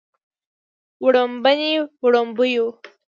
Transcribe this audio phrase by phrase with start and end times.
[1.03, 1.71] وړومبني
[2.03, 2.65] وړومبيو